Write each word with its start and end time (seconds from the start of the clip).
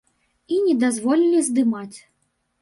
І 0.55 0.55
не 0.67 0.73
дазволілі 0.83 1.43
здымаць. 1.49 1.97